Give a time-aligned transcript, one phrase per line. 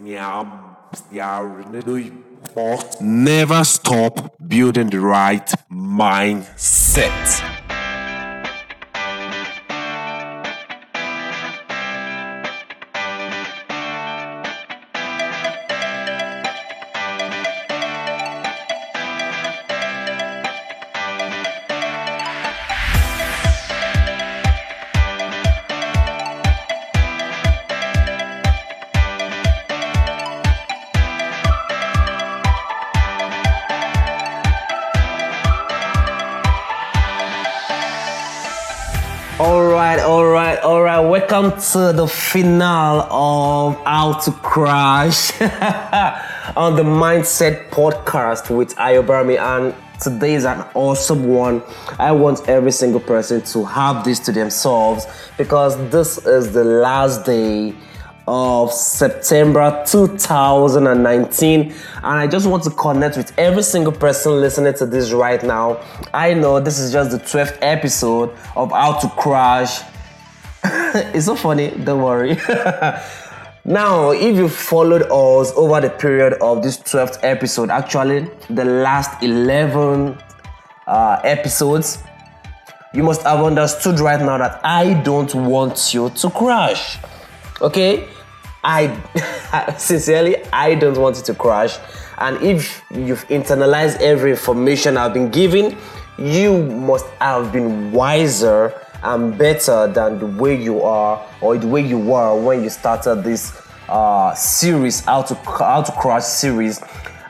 [0.00, 0.76] Meow.
[3.00, 7.47] Never stop building the right mindset.
[41.30, 45.38] Welcome to the finale of How to Crash
[46.56, 49.38] on the Mindset Podcast with Ayobami.
[49.38, 51.62] And today is an awesome one.
[51.98, 57.26] I want every single person to have this to themselves because this is the last
[57.26, 57.74] day
[58.26, 61.60] of September 2019.
[61.60, 61.74] And
[62.06, 65.84] I just want to connect with every single person listening to this right now.
[66.14, 69.82] I know this is just the 12th episode of How to Crash.
[71.14, 72.34] it's so funny, don't worry.
[73.64, 79.22] now, if you followed us over the period of this 12th episode, actually, the last
[79.22, 80.18] 11
[80.86, 81.98] uh, episodes,
[82.94, 86.98] you must have understood right now that I don't want you to crash.
[87.60, 88.08] Okay?
[88.64, 91.78] I sincerely I don't want you to crash.
[92.18, 95.76] And if you've internalized every information I've been giving,
[96.18, 101.80] you must have been wiser and better than the way you are or the way
[101.86, 106.80] you were when you started this uh, series, how to how to crash series.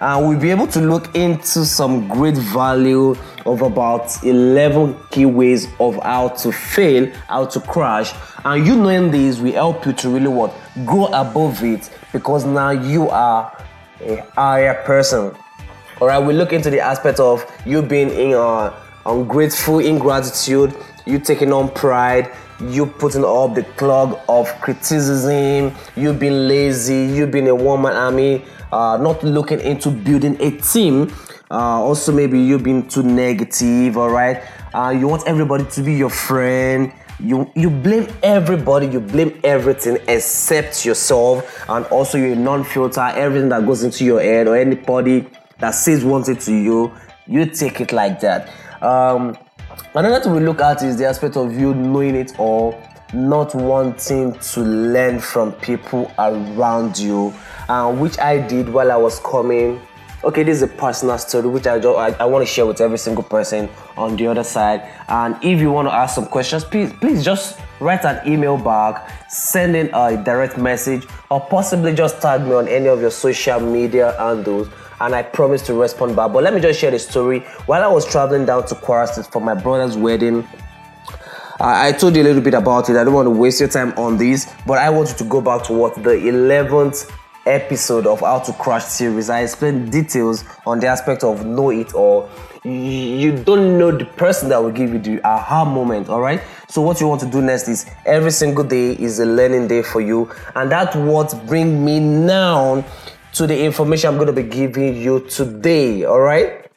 [0.00, 5.66] And we'll be able to look into some great value of about 11 key ways
[5.80, 8.12] of how to fail, how to crash.
[8.44, 10.54] And you knowing this will help you to really what?
[10.86, 13.52] Go above it because now you are
[14.00, 15.34] a higher person.
[16.00, 18.72] All right, we look into the aspect of you being in, uh,
[19.04, 20.76] ungrateful, ingratitude,
[21.08, 22.30] you taking on pride,
[22.60, 28.44] you putting up the clog of criticism, you being lazy, you being a woman army,
[28.72, 31.10] uh, not looking into building a team.
[31.50, 33.96] Uh, also, maybe you being too negative.
[33.96, 34.42] All right,
[34.74, 36.92] uh, you want everybody to be your friend.
[37.20, 38.86] You you blame everybody.
[38.86, 44.46] You blame everything except yourself, and also you non-filter everything that goes into your head
[44.46, 45.26] or anybody
[45.58, 46.92] that says one thing to you.
[47.26, 48.50] You take it like that.
[48.82, 49.36] Um,
[49.94, 52.80] Another thing we look at is the aspect of you knowing it all,
[53.12, 57.32] not wanting to learn from people around you,
[57.68, 59.80] uh, which I did while I was coming.
[60.24, 62.98] Okay, this is a personal story which I, I, I want to share with every
[62.98, 64.82] single person on the other side.
[65.06, 69.30] And if you want to ask some questions, please please just write an email back,
[69.30, 73.60] send in a direct message, or possibly just tag me on any of your social
[73.60, 74.68] media handles
[75.00, 76.32] and I promise to respond back.
[76.32, 77.40] But let me just share the story.
[77.66, 80.46] While I was traveling down to Kwara for my brother's wedding,
[81.60, 82.96] I told you a little bit about it.
[82.96, 85.40] I don't want to waste your time on this, but I want you to go
[85.40, 87.08] back to what the 11th
[87.48, 89.30] episode of How to Crash series.
[89.30, 92.28] I explained details on the aspect of know it all.
[92.64, 96.42] You don't know the person that will give you the aha moment, all right?
[96.68, 99.82] So what you want to do next is every single day is a learning day
[99.82, 102.84] for you, and that's what bring me now
[103.34, 106.70] to the information I'm going to be giving you today, all right?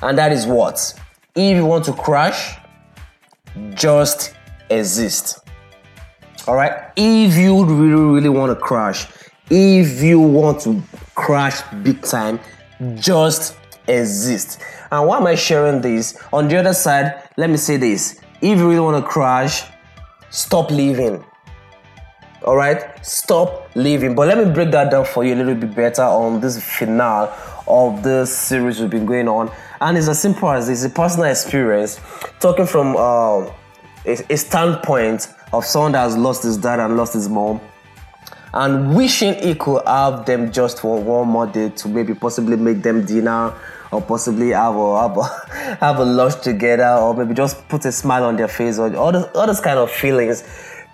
[0.00, 0.94] And that is what?
[1.34, 2.56] If you want to crash,
[3.74, 4.34] just
[4.70, 5.40] exist.
[6.46, 6.90] All right?
[6.96, 9.06] If you really, really want to crash,
[9.50, 10.82] if you want to
[11.14, 12.40] crash big time,
[12.96, 14.60] just exist.
[14.90, 16.18] And why am I sharing this?
[16.32, 18.20] On the other side, let me say this.
[18.40, 19.64] If you really want to crash,
[20.30, 21.24] stop living.
[22.44, 24.14] All right stop living.
[24.14, 27.30] But let me break that down for you a little bit better on this finale
[27.66, 29.50] of this series we've been going on.
[29.80, 30.84] And it's as simple as this.
[30.84, 32.00] A personal experience.
[32.40, 33.50] Talking from uh,
[34.06, 37.60] a, a standpoint of someone that has lost his dad and lost his mom
[38.54, 42.82] and wishing he could have them just for one more day to maybe possibly make
[42.82, 43.52] them dinner
[43.90, 47.92] or possibly have a, have a, have a lunch together or maybe just put a
[47.92, 50.42] smile on their face or all, all those kind of feelings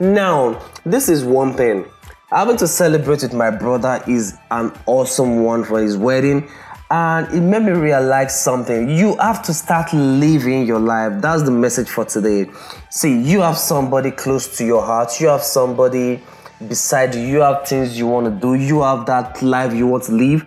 [0.01, 1.87] now, this is one thing.
[2.31, 6.51] Having to celebrate with my brother is an awesome one for his wedding.
[6.91, 8.91] And it made me realize something.
[8.91, 11.23] You have to start living your life.
[11.23, 12.51] That's the message for today.
[12.91, 15.21] See, you have somebody close to your heart.
[15.21, 16.21] You have somebody
[16.69, 17.23] beside you.
[17.23, 18.55] You have things you want to do.
[18.55, 20.45] You have that life you want to live.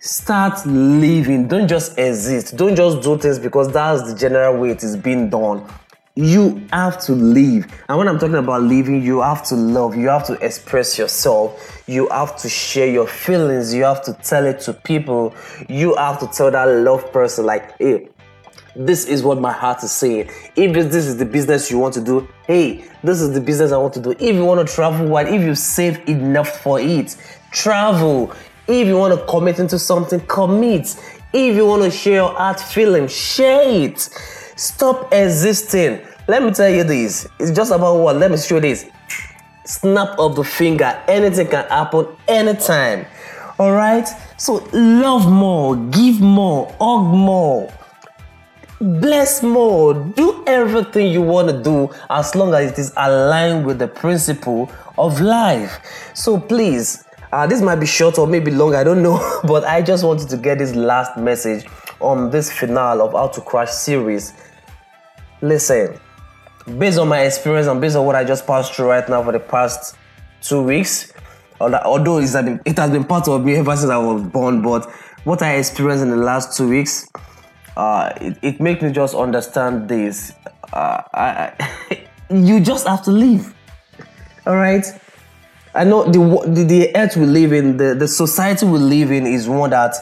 [0.00, 1.48] Start living.
[1.48, 2.56] Don't just exist.
[2.56, 5.68] Don't just do things because that's the general way it is being done
[6.18, 7.72] you have to live.
[7.88, 11.84] And when I'm talking about living, you have to love, you have to express yourself,
[11.86, 15.32] you have to share your feelings, you have to tell it to people,
[15.68, 18.08] you have to tell that love person, like, hey,
[18.78, 20.30] this is what my heart is saying.
[20.54, 23.76] If this is the business you want to do, hey, this is the business I
[23.76, 24.12] want to do.
[24.12, 27.16] If you want to travel wide, if you save enough for it,
[27.50, 28.32] travel.
[28.68, 30.96] If you want to commit into something, commit.
[31.32, 33.98] If you want to share your art feeling, share it.
[33.98, 36.00] Stop existing.
[36.28, 37.26] Let me tell you this.
[37.40, 38.16] It's just about what?
[38.16, 38.86] Let me show you this.
[39.64, 41.02] Snap of the finger.
[41.08, 43.06] Anything can happen anytime.
[43.58, 44.06] All right?
[44.36, 47.72] So love more, give more, hug more,
[48.80, 49.94] bless more.
[49.94, 54.70] Do everything you want to do as long as it is aligned with the principle
[54.96, 55.80] of life.
[56.14, 59.82] So please, uh, this might be short or maybe long, I don't know, but I
[59.82, 61.66] just wanted to get this last message
[62.00, 64.32] on this finale of How to Crash series.
[65.40, 65.98] Listen,
[66.78, 69.32] based on my experience and based on what I just passed through right now for
[69.32, 69.96] the past
[70.40, 71.12] two weeks,
[71.60, 74.88] although it has been part of me ever since I was born, but
[75.24, 77.08] what I experienced in the last two weeks,
[77.78, 80.32] uh, it, it makes me just understand this.
[80.72, 83.54] Uh, I, you just have to live.
[84.46, 84.84] All right.
[85.74, 89.26] I know the, the the earth we live in, the, the society we live in
[89.26, 89.94] is one that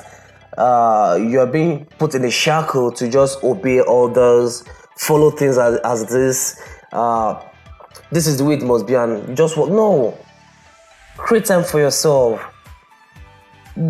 [0.57, 4.65] uh, you are being put in a shackle to just obey orders,
[4.97, 6.59] follow things as, as this.
[6.93, 7.43] Uh,
[8.11, 10.17] this is the way it must be, and just want no.
[11.19, 12.41] Create time for yourself.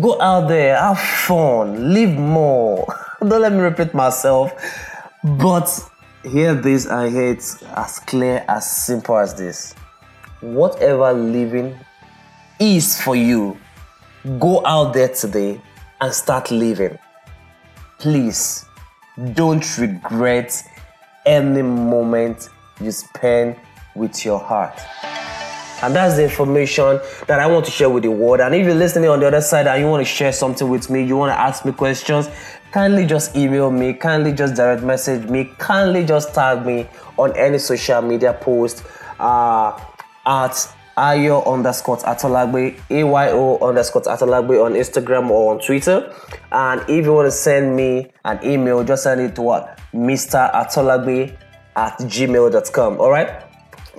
[0.01, 2.85] Go out there, have fun, live more.
[3.21, 4.53] Don't let me repeat myself,
[5.23, 5.67] but
[6.23, 9.73] hear this and hear it as clear, as simple as this.
[10.41, 11.75] Whatever living
[12.59, 13.57] is for you,
[14.37, 15.59] go out there today
[15.99, 16.99] and start living.
[17.97, 18.65] Please
[19.33, 20.63] don't regret
[21.25, 22.49] any moment
[22.79, 23.55] you spend
[23.95, 24.79] with your heart.
[25.81, 28.39] And that's the information that I want to share with the world.
[28.39, 30.89] And if you're listening on the other side and you want to share something with
[30.89, 32.29] me, you want to ask me questions,
[32.71, 36.87] kindly just email me, kindly just direct message me, kindly just tag me
[37.17, 38.83] on any social media post
[39.19, 39.79] uh,
[40.25, 46.11] at ayo underscore atolagbe, ayo underscore atolagbe on Instagram or on Twitter.
[46.51, 49.79] And if you want to send me an email, just send it to what?
[49.93, 50.51] Mr.
[50.53, 51.37] Atolagbe
[51.75, 52.99] at gmail.com.
[52.99, 53.46] All right.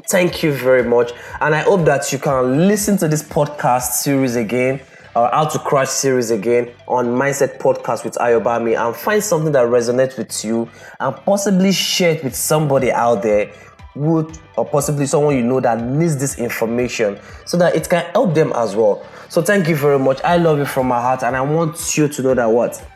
[0.06, 1.12] Thank you very much.
[1.40, 4.80] And I hope that you can listen to this podcast series again
[5.16, 9.66] or How to Crash series again on Mindset Podcast with Ayobami and find something that
[9.66, 13.52] resonates with you and possibly share it with somebody out there
[13.96, 18.34] would or possibly someone you know that needs this information so that it can help
[18.34, 19.04] them as well.
[19.28, 20.22] So thank you very much.
[20.22, 22.86] I love you from my heart and I want you to know that what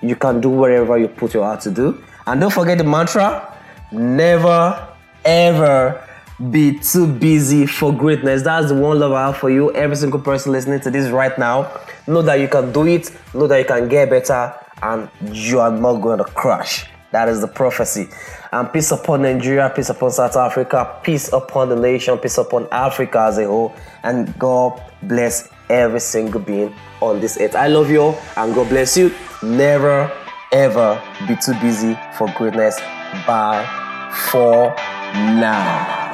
[0.00, 2.02] you can do whatever you put your heart to do.
[2.26, 3.52] And don't forget the mantra
[3.90, 4.88] never
[5.24, 6.02] ever
[6.50, 8.42] be too busy for greatness.
[8.42, 9.72] That's the one love I have for you.
[9.74, 11.70] Every single person listening to this right now,
[12.06, 15.70] know that you can do it, know that you can get better, and you are
[15.70, 16.86] not going to crash.
[17.12, 18.08] That is the prophecy.
[18.52, 23.20] And peace upon Nigeria, peace upon South Africa, peace upon the nation, peace upon Africa
[23.20, 27.54] as a whole, and God bless every single being on this earth.
[27.54, 29.14] I love you all, and God bless you.
[29.42, 30.12] Never
[30.52, 32.78] ever be too busy for greatness.
[33.26, 33.66] Bye
[34.30, 34.74] for
[35.14, 36.05] now.